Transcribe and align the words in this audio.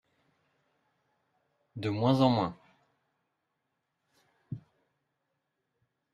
De 1.75 1.89
moins 1.89 2.21
en 2.21 2.29
moins. 2.31 2.57